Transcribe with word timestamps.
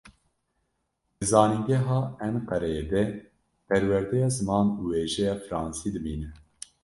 Di 1.17 1.23
zanîngeha 1.31 1.99
Enqereyê 2.27 2.83
de, 2.91 3.03
perwerdeya 3.67 4.29
ziman 4.37 4.67
û 4.79 4.81
wêjeya 4.91 5.35
fransî 5.45 5.89
dibîne. 5.95 6.29